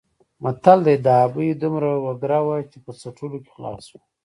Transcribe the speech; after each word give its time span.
متل 0.43 0.79
دی: 0.85 0.95
د 1.05 1.07
ابۍ 1.25 1.49
دومره 1.61 1.89
وګره 2.05 2.39
وه 2.47 2.57
چې 2.71 2.77
په 2.85 2.91
څټلو 2.99 3.37
کې 3.43 3.49
خلاصه 3.55 3.83
شوه. 3.89 4.01